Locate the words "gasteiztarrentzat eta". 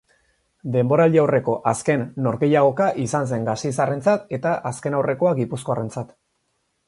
3.49-4.53